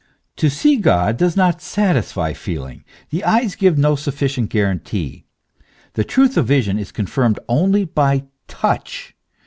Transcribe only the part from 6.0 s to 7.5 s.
truth of vision is confirmed